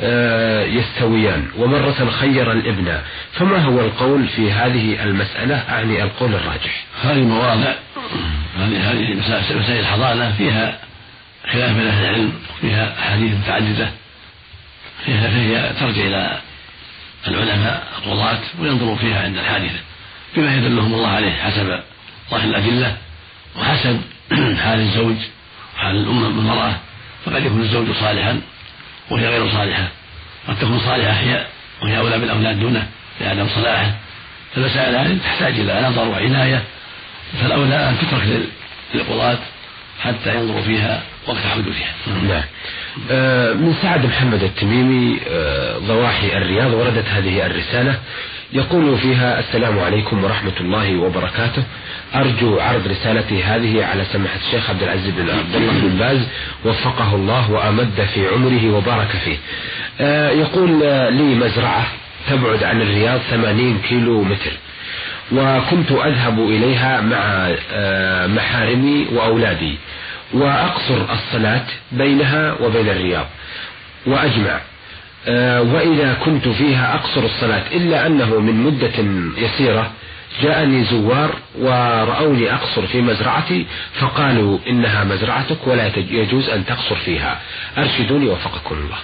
آه، 0.00 0.64
يستويان 0.64 1.48
ومرة 1.58 2.10
خير 2.20 2.52
الإبن. 2.52 2.98
فما 3.32 3.58
هو 3.58 3.80
القول 3.80 4.28
في 4.28 4.52
هذه 4.52 5.02
المسألة؟ 5.02 5.54
أعني 5.56 6.02
القول 6.02 6.34
الراجح. 6.34 6.84
هذه 7.04 7.22
مواضع 7.22 7.72
هذه 8.58 8.90
هذه 8.90 9.14
مسائل 9.58 9.80
الحضانة 9.80 10.34
فيها 10.38 10.78
خلاف 11.52 11.76
بين 11.76 11.86
أهل 11.86 12.04
العلم 12.04 12.32
فيها 12.60 12.94
أحاديث 12.98 13.34
متعددة 13.34 13.90
فيها 15.04 15.28
فهي 15.28 15.72
ترجع 15.80 16.06
إلى 16.06 16.38
العلماء 17.28 17.86
القضاة 17.98 18.38
وينظروا 18.60 18.96
فيها 18.96 19.22
عند 19.22 19.38
الحادثة 19.38 19.78
بما 20.36 20.54
يدلهم 20.54 20.94
الله 20.94 21.08
عليه 21.08 21.32
حسب 21.32 21.80
ظاهر 22.30 22.44
الأدلة 22.44 22.96
وحسب 23.56 24.00
حال 24.64 24.80
الزوج 24.80 25.16
وحال 25.76 25.96
الأم 25.96 26.24
المرأة. 26.24 26.74
فقد 27.26 27.44
يكون 27.44 27.60
الزوج 27.60 27.86
صالحا 28.00 28.40
وهي 29.10 29.28
غير 29.28 29.50
صالحة. 29.50 29.88
قد 30.48 30.58
تكون 30.58 30.80
صالحة 30.80 31.12
هي 31.12 31.46
وهي 31.82 31.98
أولى 31.98 32.18
بالأولاد 32.18 32.60
دونه 32.60 32.86
لعدم 33.20 33.48
صلاحه. 33.48 33.94
فالمسائل 34.54 34.96
هذه 34.96 35.18
تحتاج 35.24 35.60
إلى 35.60 35.88
نظر 35.88 36.08
وعناية. 36.08 36.62
فالأولى 37.40 37.88
أن 37.88 37.98
تترك 37.98 38.40
للقضاة 38.94 39.38
حتى 40.02 40.36
ينظروا 40.36 40.62
فيها 40.62 41.02
وقت 41.26 41.46
حدوثها 41.54 41.94
نعم. 42.28 42.42
آه 43.10 43.52
من 43.52 43.74
سعد 43.82 44.06
محمد 44.06 44.42
التميمي 44.42 45.20
آه 45.30 45.78
ضواحي 45.78 46.36
الرياض 46.36 46.74
وردت 46.74 47.08
هذه 47.08 47.46
الرسالة. 47.46 47.94
يقول 48.52 48.98
فيها 48.98 49.40
السلام 49.40 49.78
عليكم 49.78 50.24
ورحمة 50.24 50.52
الله 50.60 50.96
وبركاته. 50.96 51.62
أرجو 52.14 52.60
عرض 52.60 52.86
رسالتي 52.86 53.42
هذه 53.42 53.84
على 53.84 54.04
سماحة 54.12 54.38
الشيخ 54.46 54.70
عبد 54.70 54.82
العزيز 54.82 55.14
بن 55.14 55.30
عبد 55.30 55.54
الله 55.54 55.72
بن 55.72 55.98
باز 55.98 56.28
وفقه 56.64 57.14
الله 57.14 57.50
وأمد 57.50 58.08
في 58.14 58.28
عمره 58.28 58.76
وبارك 58.76 59.08
فيه. 59.24 59.36
آه 60.00 60.30
يقول 60.30 60.70
لي 61.14 61.34
مزرعة 61.34 61.86
تبعد 62.30 62.62
عن 62.64 62.82
الرياض 62.82 63.20
ثمانين 63.30 63.78
كيلو 63.88 64.22
متر 64.22 64.52
وكنت 65.32 65.92
أذهب 65.92 66.38
إليها 66.38 67.00
مع 67.00 67.54
آه، 67.72 68.26
محارمي 68.26 69.06
وأولادي. 69.12 69.78
وأقصر 70.34 71.12
الصلاة 71.12 71.64
بينها 71.92 72.52
وبين 72.52 72.88
الرياض. 72.88 73.26
وأجمع. 74.06 74.60
آه، 75.28 75.62
وإذا 75.62 76.14
كنت 76.14 76.48
فيها 76.48 76.94
أقصر 76.94 77.24
الصلاة 77.24 77.62
إلا 77.72 78.06
أنه 78.06 78.40
من 78.40 78.54
مدة 78.54 78.94
يسيرة 79.42 79.92
جاءني 80.42 80.84
زوار 80.84 81.34
ورأوني 81.58 82.54
أقصر 82.54 82.86
في 82.86 83.00
مزرعتي 83.00 83.66
فقالوا 84.00 84.58
إنها 84.68 85.04
مزرعتك 85.04 85.66
ولا 85.66 85.90
يجوز 85.96 86.48
أن 86.48 86.66
تقصر 86.66 86.96
فيها. 86.96 87.40
أرشدوني 87.78 88.28
وفقكم 88.28 88.74
الله. 88.74 88.98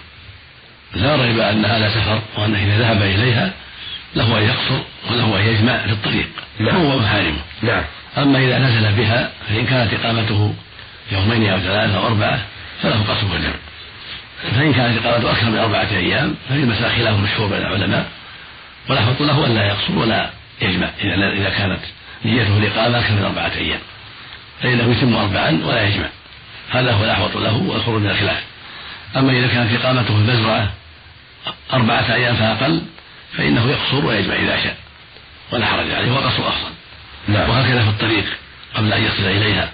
لا 0.95 1.17
ريب 1.17 1.41
أن 1.41 1.64
هذا 1.64 1.88
سفر 1.88 2.21
وأنه 2.38 2.59
إذا 2.59 2.79
ذهب 2.79 3.02
إليها 3.02 3.52
له 4.14 4.38
أن 4.38 4.43
يقصر 4.43 4.83
وله 5.11 5.41
أن 5.41 5.47
يجمع 5.47 5.79
في 5.79 5.93
الطريق 5.93 6.29
نعم. 6.59 6.76
هو 6.76 6.99
محارمه 6.99 7.38
نعم. 7.62 7.83
أما 8.19 8.38
إذا 8.38 8.59
نزل 8.59 8.93
بها 8.93 9.31
فإن 9.49 9.67
كانت 9.67 9.95
إقامته 9.95 10.55
يومين 11.12 11.50
أو 11.50 11.59
ثلاثة 11.59 11.99
أو 11.99 12.06
أربعة 12.06 12.42
فله 12.82 13.02
قصر 13.02 13.32
والجمع 13.32 13.54
فإن 14.50 14.73
كانت 14.75 15.06
إقامته 15.06 15.30
أكثر 15.30 15.50
من 15.50 15.59
أربعة 15.59 15.88
أيام 15.90 16.35
ففي 16.49 16.59
المسألة 16.59 16.88
خلاف 16.88 17.18
مشهور 17.18 17.49
بين 17.49 17.59
العلماء. 17.59 18.09
والأحوط 18.88 19.21
له 19.21 19.47
أن 19.47 19.54
لا 19.54 19.66
يقصر 19.66 19.99
ولا 19.99 20.30
يجمع 20.62 20.90
إذا 21.04 21.32
إذا 21.32 21.50
كانت 21.50 21.80
نيته 22.25 22.59
الإقامة 22.59 22.99
أكثر 22.99 23.12
من 23.12 23.25
أربعة 23.25 23.52
أيام. 23.56 23.78
فإنه 24.62 24.90
يتم 24.90 25.16
أربعا 25.16 25.61
ولا 25.64 25.82
يجمع. 25.82 26.09
هذا 26.71 26.92
هو 26.92 27.04
الأحوط 27.04 27.37
له 27.37 27.56
والخروج 27.56 28.02
من 28.02 28.11
الخلاف. 28.11 28.42
أما 29.16 29.32
إذا 29.32 29.47
كانت 29.47 29.80
إقامته 29.80 30.14
في 30.14 30.21
المزرعة 30.21 30.71
أربعة 31.73 32.14
أيام 32.14 32.37
فأقل 32.37 32.82
فإنه 33.37 33.71
يقصر 33.71 34.06
ويجمع 34.06 34.35
إذا 34.35 34.62
شاء. 34.62 34.76
ولا 35.52 35.66
حرج 35.66 35.90
عليه 35.90 36.12
والقصر 36.12 36.49
أفضل 36.49 36.71
نعم. 37.28 37.50
وهكذا 37.50 37.82
في 37.82 37.88
الطريق 37.88 38.25
قبل 38.75 38.92
أن 38.92 39.04
يصل 39.04 39.25
إليها. 39.25 39.71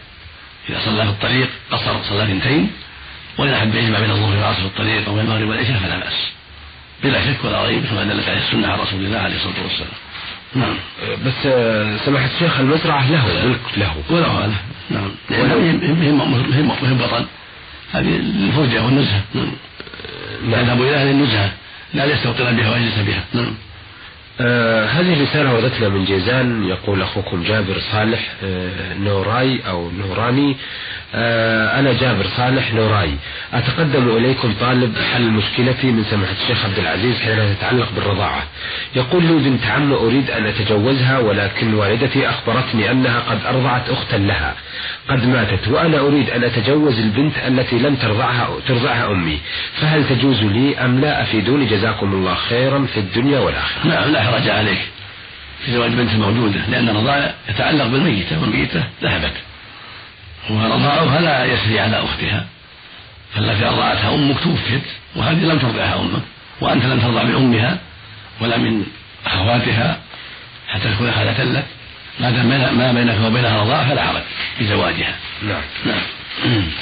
إذا 0.68 0.80
صلى 0.84 1.02
في 1.04 1.10
الطريق 1.10 1.48
قصر 1.70 2.02
صلى 2.02 2.22
اثنتين 2.22 2.70
وإن 3.38 3.52
أحب 3.52 3.74
يجمع 3.74 3.98
بين 3.98 4.10
الظهر 4.10 4.36
والعصر 4.36 4.60
في 4.60 4.66
الطريق 4.66 5.08
أو 5.08 5.14
بين 5.14 5.24
المغرب 5.24 5.48
والعشاء 5.48 5.76
فلا 5.76 5.98
بأس. 5.98 6.30
بلا 7.04 7.26
شك 7.26 7.44
ولا 7.44 7.66
ريب 7.66 7.84
كما 7.86 8.04
دلت 8.04 8.28
عليه 8.28 8.38
السنة 8.38 8.68
عن 8.68 8.78
رسول 8.78 9.04
الله 9.04 9.18
عليه 9.18 9.36
الصلاة 9.36 9.62
والسلام. 9.62 9.90
نعم. 10.54 10.76
بس 11.26 11.46
آه، 11.46 11.96
سماحة 12.04 12.26
الشيخ 12.34 12.60
المزرعة 12.60 13.10
له 13.10 13.46
ملك 13.46 13.60
له. 13.76 13.94
وله 14.10 14.46
له. 14.46 14.54
نعم. 14.90 15.10
لأنه 15.30 15.54
هي 16.86 16.94
بطن. 16.94 17.26
هذه 17.92 18.16
الفرجة 18.16 18.84
والنزهة. 18.84 19.22
نعم. 19.34 19.52
يذهب 20.48 20.82
إلى 20.82 20.96
أهل 20.96 21.06
النزهة. 21.06 21.52
لا 21.94 22.04
يستوطن 22.04 22.56
بها 22.56 22.72
ويجلس 22.72 22.98
بها. 22.98 23.24
نعم. 23.34 23.54
آه 24.40 24.84
هذه 24.86 25.22
رسالة 25.22 25.54
وردتنا 25.54 25.88
من 25.88 26.04
جيزان 26.04 26.64
يقول 26.64 27.02
أخوكم 27.02 27.42
جابر 27.42 27.78
صالح 27.92 28.32
آه 28.44 28.94
نوراي 28.94 29.60
أو 29.68 29.90
نوراني. 29.90 30.56
أنا 31.14 31.92
جابر 31.92 32.26
صالح 32.36 32.74
نوراي 32.74 33.14
أتقدم 33.52 34.16
إليكم 34.16 34.54
طالب 34.60 34.94
حل 35.12 35.22
مشكلتي 35.22 35.86
من 35.86 36.04
سماحة 36.10 36.32
الشيخ 36.42 36.64
عبد 36.64 36.78
العزيز 36.78 37.16
حينها 37.20 37.54
تتعلق 37.54 37.88
بالرضاعة. 37.96 38.42
يقول 38.96 39.24
لي 39.24 39.50
بنت 39.50 39.66
عم 39.66 39.92
أريد 39.92 40.30
أن 40.30 40.46
أتجوزها 40.46 41.18
ولكن 41.18 41.74
والدتي 41.74 42.28
أخبرتني 42.28 42.90
أنها 42.90 43.20
قد 43.20 43.46
أرضعت 43.46 43.90
أختا 43.90 44.16
لها. 44.16 44.54
قد 45.08 45.26
ماتت 45.26 45.68
وأنا 45.68 45.98
أريد 46.00 46.30
أن 46.30 46.44
أتجوز 46.44 46.98
البنت 46.98 47.34
التي 47.46 47.78
لم 47.78 47.94
ترضعها 47.94 48.48
ترضعها 48.68 49.10
أمي. 49.10 49.38
فهل 49.80 50.08
تجوز 50.08 50.42
لي 50.42 50.78
أم 50.78 51.00
لا؟ 51.00 51.22
أفيدوني. 51.22 51.66
جزاكم 51.66 52.12
الله 52.12 52.34
خيرا 52.34 52.86
في 52.94 53.00
الدنيا 53.00 53.38
والآخرة. 53.38 53.88
نعم 53.88 54.10
لا 54.10 54.22
حرج 54.22 54.48
عليك. 54.48 54.88
في 55.64 55.72
زواج 55.72 55.90
بنت 55.90 56.14
موجودة 56.14 56.60
لأن 56.68 56.88
الرضاعة 56.88 57.34
يتعلق 57.48 57.86
بالميتة 57.86 58.40
والميتة 58.40 58.84
ذهبت. 59.02 59.32
ورضاعها 60.50 61.20
لا 61.20 61.44
يسري 61.44 61.80
على 61.80 62.04
أختها. 62.04 62.46
فالتي 63.34 63.68
أرضعتها 63.68 64.14
أمك 64.14 64.40
توفيت 64.40 64.82
وهذه 65.16 65.44
لم 65.44 65.58
ترضعها 65.58 66.00
أمك 66.00 66.22
وأنت 66.60 66.84
لم 66.84 67.00
ترضع 67.00 67.22
من 67.22 67.34
أمها 67.34 67.78
ولا 68.40 68.56
من 68.56 68.86
أخواتها 69.26 69.98
حتى 70.68 70.94
تكون 70.94 71.12
خالة 71.12 71.44
لك. 71.44 71.64
ما 72.20 72.30
دام 72.30 72.78
ما 72.78 72.92
بينك 72.92 73.18
وبينها 73.24 73.62
رضاعة 73.62 73.88
فلا 73.88 74.02
حرج 74.02 74.22
في 74.58 74.66
زواجها. 74.66 75.14
نعم. 75.42 75.62
نعم. 75.86 76.02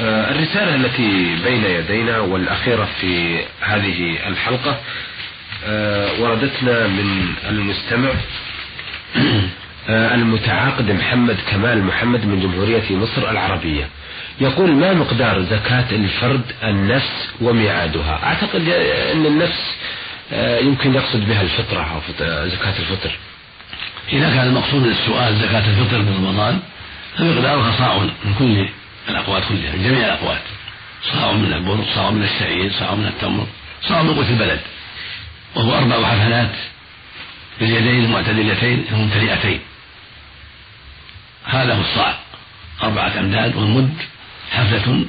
آه 0.01 0.31
الرسالة 0.31 0.75
التي 0.75 1.37
بين 1.45 1.65
يدينا 1.65 2.19
والأخيرة 2.19 2.89
في 3.01 3.41
هذه 3.61 4.19
الحلقة 4.27 4.79
آه 5.67 6.21
وردتنا 6.21 6.87
من 6.87 7.35
المستمع. 7.49 8.11
المتعاقد 9.89 10.91
محمد 10.91 11.37
كمال 11.51 11.85
محمد 11.85 12.25
من 12.25 12.41
جمهورية 12.41 12.97
مصر 12.97 13.31
العربية. 13.31 13.89
يقول 14.41 14.73
ما 14.73 14.95
مقدار 14.95 15.43
زكاة 15.43 15.91
الفرد 15.93 16.43
النفس 16.65 17.29
وميعادها؟ 17.41 18.21
أعتقد 18.23 18.69
أن 19.13 19.27
النفس 19.27 19.77
آه، 20.33 20.59
يمكن 20.59 20.95
يقصد 20.95 21.29
بها 21.29 21.43
الفطرة 21.43 21.81
أو 21.81 22.01
زكاة 22.49 22.75
الفطر. 22.79 23.11
إذا 24.13 24.29
كان 24.31 24.47
المقصود 24.47 24.87
السؤال 24.87 25.37
زكاة 25.37 25.67
الفطر 25.67 25.99
من 25.99 26.17
رمضان 26.17 26.61
فمقدارها 27.19 27.79
صاع 27.79 27.99
من 27.99 28.35
كل 28.39 28.69
الأقوات 29.09 29.43
كلها 29.49 29.73
من 29.77 29.83
جميع 29.85 30.07
الأقوات. 30.07 30.43
صاع 31.13 31.33
من 31.33 31.53
البر 31.53 31.85
صاع 31.95 32.11
من 32.11 32.23
الشعير 32.23 32.73
صاع 32.79 32.95
من 32.95 33.07
التمر 33.07 33.47
صاع 33.83 34.03
من 34.03 34.15
قوت 34.15 34.29
البلد. 34.31 34.61
وهو 35.55 35.75
أربع 35.79 36.07
حفنات 36.07 36.53
باليدين 37.61 38.05
المعتدلتين 38.05 38.85
الممتلئتين. 38.93 39.61
هذا 41.47 41.75
هو 41.75 41.81
الصاع. 41.81 42.19
أربعة 42.83 43.19
أمداد 43.19 43.57
والمد 43.57 43.95
حفلة 44.51 45.05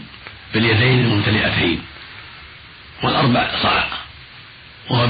باليدين 0.53 0.99
الممتلئتين. 0.99 1.81
والأربع 3.03 3.51
صاع. 3.61 3.87
وهو 4.89 5.07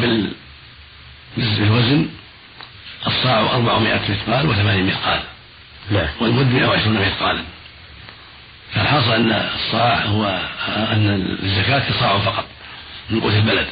بالوزن 1.38 2.08
الصاع 3.08 3.40
أربعمائة 3.40 4.02
مثقال 4.12 4.50
وثمانين 4.50 4.88
مثقال 4.88 5.20
نعم. 5.92 6.08
والمد 6.20 6.54
مئة 6.54 6.68
وعشرون 6.68 7.00
مثقالا 7.00 7.44
فالحاصل 8.74 9.14
أن 9.14 9.32
الصاع 9.32 10.06
هو 10.06 10.42
أن 10.68 11.38
الزكاة 11.44 12.00
صاع 12.00 12.20
فقط 12.20 12.46
من 13.10 13.20
قوت 13.20 13.34
البلد. 13.34 13.68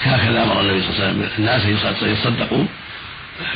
هكذا 0.00 0.42
أمر 0.42 0.60
النبي 0.60 0.82
صلى 0.82 0.90
الله 0.90 1.04
عليه 1.04 1.12
وسلم. 1.12 1.30
الناس 1.38 1.62
أن 2.02 2.12
يصدقوا 2.12 2.64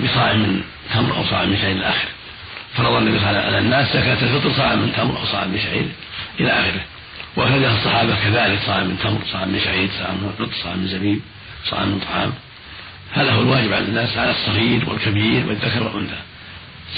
بصاع 0.01 0.33
من 0.33 0.63
تمر 0.95 1.17
أو 1.17 1.25
صاع 1.25 1.45
من 1.45 1.57
شيء 1.57 1.73
إلى 1.73 1.89
آخره 1.89 2.11
فرض 2.75 2.93
النبي 2.93 3.19
صلى 3.19 3.31
الله 3.31 3.41
عليه 3.41 3.49
وسلم 3.49 3.55
على 3.55 3.59
الناس 3.59 3.89
زكاة 3.89 4.23
الفطر 4.23 4.53
صاع 4.53 4.75
من 4.75 4.93
تمر 4.97 5.19
أو 5.21 5.25
صاع 5.25 5.45
من 5.45 5.59
شعير 5.59 5.87
إلى 6.41 6.51
آخره. 6.51 6.85
وكذا 7.37 7.75
الصحابة 7.75 8.17
كذلك 8.25 8.59
صاع 8.67 8.83
من 8.83 8.99
تمر 8.99 9.19
صاع 9.33 9.45
من 9.45 9.61
شعير 9.65 9.89
صاع 9.99 10.11
من 10.11 10.33
رطب 10.39 10.53
صاع 10.63 10.75
من 10.75 10.89
زبيب 10.89 11.21
صاع 11.71 11.85
من 11.85 12.01
طعام. 12.01 12.33
هذا 13.13 13.33
هو 13.33 13.43
الواجب 13.43 13.73
على 13.73 13.85
الناس 13.85 14.17
على 14.17 14.31
الصغير 14.31 14.91
والكبير 14.91 15.47
والذكر 15.47 15.83
والأنثى 15.83 16.19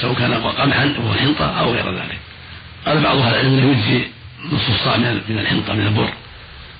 سواء 0.00 0.14
كان 0.14 0.34
قمحا 0.34 0.94
حنطة 1.20 1.60
أو 1.60 1.72
غير 1.72 1.94
ذلك. 1.94 2.18
قال 2.86 3.02
بعض 3.02 3.16
أهل 3.16 3.34
العلم 3.34 3.58
أنه 3.58 3.70
يجزي 3.70 4.06
نصف 4.52 4.70
الصاع 4.70 4.96
من 4.96 5.38
الحنطة 5.38 5.72
من 5.72 5.86
البر 5.86 6.12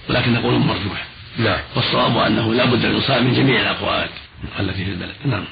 ولكن 0.09 0.33
نقول 0.33 0.55
مرجوح. 0.55 1.05
نعم 1.39 1.61
والصواب 1.77 2.17
أنه 2.19 2.55
لا 2.55 2.65
بد 2.65 2.87
من 2.87 3.01
صاع 3.01 3.21
من 3.21 3.35
جميع 3.35 3.61
الأقوات 3.61 4.11
التي 4.61 4.85
في 4.85 4.91
البلد. 4.91 5.15
نعم. 5.25 5.45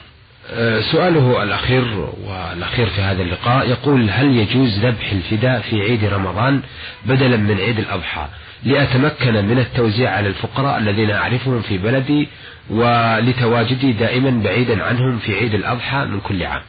سؤاله 0.92 1.42
الأخير 1.42 2.10
والأخير 2.24 2.86
في 2.86 3.00
هذا 3.00 3.22
اللقاء 3.22 3.68
يقول 3.68 4.10
هل 4.10 4.36
يجوز 4.36 4.78
ذبح 4.78 5.12
الفداء 5.12 5.60
في 5.60 5.80
عيد 5.80 6.04
رمضان 6.04 6.62
بدلا 7.04 7.36
من 7.36 7.60
عيد 7.60 7.78
الأضحى 7.78 8.26
لأتمكن 8.64 9.44
من 9.44 9.58
التوزيع 9.58 10.10
على 10.10 10.28
الفقراء 10.28 10.78
الذين 10.78 11.10
أعرفهم 11.10 11.62
في 11.62 11.78
بلدي 11.78 12.28
ولتواجدي 12.70 13.92
دائما 13.92 14.42
بعيدا 14.44 14.84
عنهم 14.84 15.18
في 15.18 15.34
عيد 15.34 15.54
الأضحى 15.54 16.04
من 16.04 16.20
كل 16.20 16.42
عام؟ 16.42 16.62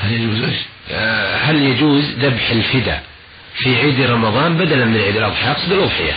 هل 0.00 0.12
يجوز 0.12 0.54
أه، 0.90 1.36
هل 1.36 1.62
يجوز 1.62 2.10
ذبح 2.18 2.50
الفداء 2.50 3.02
في 3.56 3.76
عيد 3.76 4.00
رمضان 4.00 4.56
بدلا 4.56 4.84
من 4.84 4.96
عيد 4.96 5.16
الأضحى؟ 5.16 5.50
أقصد 5.50 5.72
الأضحية. 5.72 6.14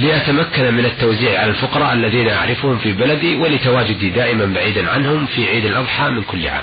لأتمكن 0.00 0.74
من 0.74 0.84
التوزيع 0.84 1.40
على 1.40 1.50
الفقراء 1.50 1.92
الذين 1.92 2.28
أعرفهم 2.28 2.78
في 2.78 2.92
بلدي 2.92 3.36
ولتواجدي 3.36 4.10
دائما 4.10 4.44
بعيدا 4.44 4.90
عنهم 4.90 5.26
في 5.26 5.46
عيد 5.48 5.64
الأضحى 5.64 6.08
من 6.08 6.22
كل 6.22 6.48
عام. 6.48 6.62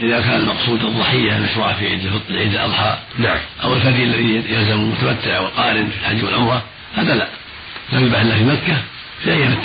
إذا 0.00 0.20
كان 0.20 0.40
المقصود 0.40 0.84
الضحية 0.84 1.38
مشروعة 1.38 1.78
في 1.78 1.86
عيد 1.86 2.04
الفطر 2.04 2.36
عيد 2.36 2.54
الأضحى 2.54 2.98
نعم. 3.18 3.38
أو 3.64 3.74
الفدي 3.74 4.02
الذي 4.02 4.34
يلزم 4.34 4.72
المتمتع 4.72 5.40
والقارن 5.40 5.88
في 5.88 5.96
الحج 6.00 6.24
والعمرة 6.24 6.62
هذا 6.94 7.14
لا. 7.14 7.28
لا 7.92 8.00
يذبح 8.00 8.20
إلا 8.20 8.34
في 8.34 8.44
مكة 8.44 8.82
في 9.24 9.32
أيام 9.32 9.56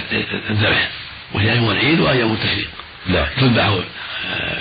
الذبح 0.49 0.89
وهي 1.33 1.51
أيام 1.51 1.69
العيد 1.69 1.99
وأيام 1.99 2.31
التشريق. 2.31 2.69
نعم. 3.07 3.25
تذبح 3.41 3.63
آه، 3.65 3.81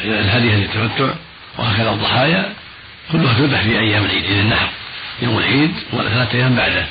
الهدي 0.05 0.49
للتمتع 0.49 1.15
وهكذا 1.59 1.91
الضحايا 1.91 2.53
كلها 3.13 3.35
تذبح 3.39 3.63
في 3.63 3.79
أيام 3.79 4.05
العيد 4.05 4.25
عيد 4.25 4.39
النحر 4.39 4.69
يوم 5.23 5.39
العيد 5.39 5.75
وثلاثة 5.93 6.39
أيام 6.39 6.57
بعده. 6.57 6.87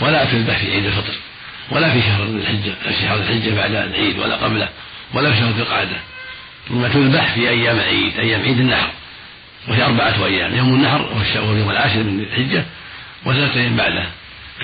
ولا 0.00 0.24
تذبح 0.24 0.58
في 0.58 0.72
عيد 0.72 0.86
الفطر 0.86 1.14
ولا 1.70 1.92
في 1.92 2.02
شهر 2.02 2.22
الحجة 2.24 2.74
شهر 3.00 3.16
الحجة 3.16 3.54
بعد 3.54 3.74
العيد 3.74 4.18
ولا 4.18 4.36
قبله 4.36 4.68
ولا 5.14 5.32
في 5.32 5.36
شهر 5.36 5.50
القعدة. 5.50 5.96
إنما 6.70 6.88
تذبح 6.88 7.34
في 7.34 7.48
أيام 7.48 7.76
العيد 7.76 8.18
أيام 8.18 8.42
عيد 8.42 8.58
النحر 8.58 8.90
وهي 9.68 9.82
أربعة 9.84 10.26
أيام 10.26 10.56
يوم 10.56 10.74
النحر 10.74 11.02
وهو 11.02 11.52
اليوم 11.52 11.70
العاشر 11.70 12.02
من 12.02 12.20
الحجة 12.20 12.64
وثلاثة 13.24 13.60
أيام 13.60 13.76
بعده 13.76 14.06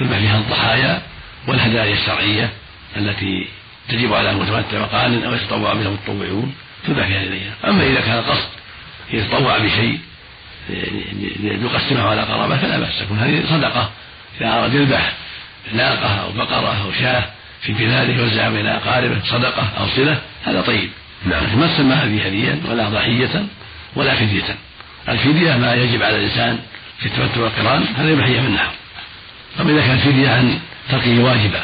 تذبح 0.01 0.19
فيها 0.19 0.39
الضحايا 0.39 1.03
والهدايا 1.47 1.93
الشرعية 1.93 2.51
التي 2.97 3.47
تجب 3.89 4.13
على 4.13 4.31
المتمتع 4.31 4.81
وقال 4.81 5.25
أو 5.25 5.35
يتطوع 5.35 5.75
بها 5.75 5.89
المتطوعون. 5.89 6.55
تذبح 6.87 7.07
في 7.07 7.13
هذه 7.13 7.23
الأيام 7.23 7.53
أما 7.65 7.83
إذا 7.83 8.01
كان 8.01 8.23
قصد 8.23 8.49
يتطوع 9.13 9.59
بشيء 9.59 9.99
يقسمه 11.43 12.03
على 12.03 12.23
قرابة 12.23 12.57
فلا 12.57 12.79
بأس. 12.79 12.99
تكون 12.99 13.19
هذه 13.19 13.45
صدقة. 13.51 13.91
إذا 14.41 14.49
أراد 14.49 14.75
يذبح 14.75 15.13
ناقة 15.73 16.21
أو 16.21 16.33
بقرة 16.33 16.85
أو 16.85 16.93
شاة 17.01 17.25
في 17.63 17.73
بلاده 17.73 18.13
يوزعها 18.13 18.51
بين 18.51 18.67
أقاربه 18.67 19.21
صدقة 19.25 19.69
أو 19.81 19.87
صلة 19.97 20.19
هذا 20.45 20.61
طيب 20.61 20.91
نعم 21.27 21.45
لكن 21.45 21.59
ما 21.59 21.77
سمى 21.77 21.95
هذه 21.95 22.27
هديا 22.27 22.61
ولا 22.69 22.89
ضحية 22.89 23.47
ولا 23.97 24.15
فدية 24.15 24.57
الفدية 25.09 25.57
ما 25.57 25.75
يجب 25.75 26.03
على 26.03 26.17
الإنسان 26.17 26.59
في 26.99 27.07
التمتع 27.07 27.41
والقران 27.41 27.85
هذا 27.97 28.11
يبحيه 28.11 28.41
من 28.41 28.59
أما 29.61 29.71
إذا 29.71 29.87
كان 29.87 29.99
فدية 29.99 30.31
عن 30.31 30.59
تركه 30.91 31.23
واجبا 31.23 31.63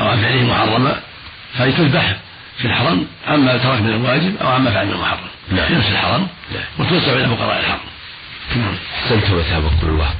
أو 0.00 0.08
عن 0.08 0.20
فعله 0.20 0.42
محرما 0.42 1.00
فلتذبح 1.58 2.16
في 2.58 2.64
الحرم 2.64 3.06
عما 3.26 3.56
ترك 3.56 3.80
من 3.80 3.90
الواجب 3.90 4.36
أو 4.36 4.48
عما 4.48 4.70
فعل 4.70 4.86
من 4.86 4.92
المحرم 4.92 5.28
نعم. 5.50 5.66
في 5.66 5.74
نفس 5.74 5.88
الحرم 5.88 6.28
نعم. 6.54 6.64
وتوسع 6.78 7.12
إلى 7.12 7.28
فقراء 7.28 7.60
الحرم 7.60 7.80
نعم. 8.56 8.74
أحسنتم 9.02 9.34
وثابكم 9.34 9.88
الله 9.88 10.14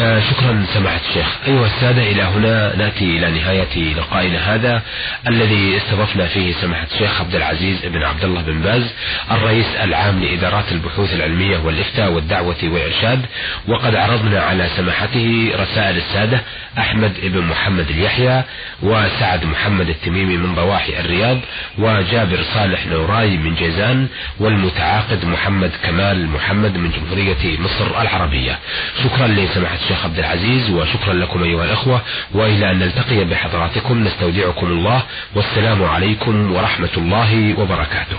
آه 0.00 0.20
شكرا 0.20 0.66
سماحة 0.74 1.00
الشيخ. 1.08 1.26
أيها 1.46 1.66
السادة 1.66 2.02
إلى 2.02 2.22
هنا 2.22 2.76
نأتي 2.76 3.04
إلى 3.04 3.30
نهاية 3.30 3.94
لقائنا 3.94 4.54
هذا 4.54 4.82
الذي 5.28 5.76
استضفنا 5.76 6.26
فيه 6.26 6.52
سماحة 6.52 6.86
الشيخ 6.92 7.20
عبد 7.20 7.34
العزيز 7.34 7.86
بن 7.86 8.02
عبد 8.02 8.24
الله 8.24 8.42
بن 8.42 8.60
باز 8.60 8.94
الرئيس 9.30 9.66
العام 9.82 10.22
لإدارات 10.22 10.72
البحوث 10.72 11.14
العلمية 11.14 11.58
والإفتاء 11.58 12.12
والدعوة 12.12 12.56
والإرشاد. 12.62 13.26
وقد 13.68 13.94
عرضنا 13.94 14.40
على 14.40 14.68
سماحته 14.76 15.52
رسائل 15.54 15.96
السادة 15.96 16.40
أحمد 16.78 17.12
بن 17.22 17.40
محمد 17.40 17.90
اليحيى 17.90 18.42
وسعد 18.82 19.44
محمد 19.44 19.88
التميمي 19.88 20.36
من 20.36 20.54
ضواحي 20.54 21.00
الرياض 21.00 21.38
وجابر 21.78 22.38
صالح 22.54 22.86
نوراي 22.86 23.36
من 23.36 23.54
جيزان 23.54 24.08
والمتعاقد 24.40 25.24
محمد 25.24 25.70
كمال 25.82 26.28
محمد 26.28 26.76
من 26.76 26.90
جمهورية 26.90 27.58
مصر 27.60 28.00
العربية. 28.02 28.58
شكرا 29.04 29.26
لسماحة 29.26 29.85
الشيخ 29.86 30.04
عبد 30.04 30.18
العزيز 30.18 30.70
وشكرا 30.70 31.14
لكم 31.14 31.42
أيها 31.42 31.64
الأخوة 31.64 32.02
وإلى 32.34 32.70
أن 32.70 32.78
نلتقي 32.78 33.24
بحضراتكم 33.24 34.04
نستودعكم 34.04 34.66
الله 34.66 35.02
والسلام 35.34 35.84
عليكم 35.84 36.52
ورحمة 36.52 36.88
الله 36.96 37.54
وبركاته. 37.58 38.16